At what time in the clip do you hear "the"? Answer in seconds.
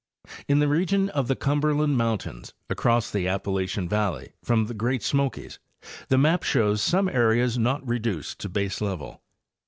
0.57-0.67, 1.27-1.35, 3.11-3.27, 4.65-4.73, 6.07-6.17